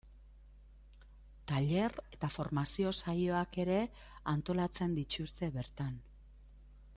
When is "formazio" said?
2.37-2.93